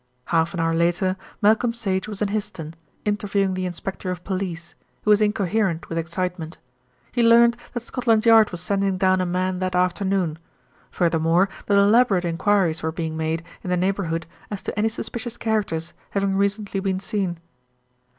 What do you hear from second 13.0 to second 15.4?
made in the neighbourhood as to any suspicious